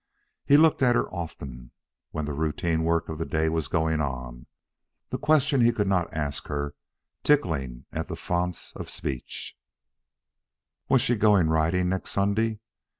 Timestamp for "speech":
8.89-9.55